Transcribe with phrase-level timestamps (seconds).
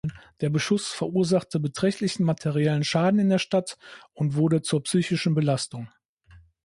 [0.39, 3.77] Der Beschuss verursachte beträchtlichen materiellen Schaden in der Stadt
[4.13, 5.89] und wurde zur psychischen Belastung.